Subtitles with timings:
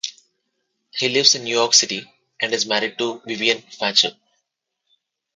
[0.95, 2.11] He lives in New York City
[2.41, 4.17] and is married to Vivian Fancher.